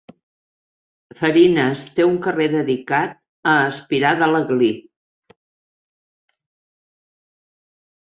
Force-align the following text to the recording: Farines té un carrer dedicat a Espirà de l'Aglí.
Farines 1.19 1.83
té 1.99 2.07
un 2.13 2.17
carrer 2.23 2.49
dedicat 2.55 3.15
a 3.53 3.55
Espirà 3.69 4.17
de 4.25 4.33
l'Aglí. 4.35 4.73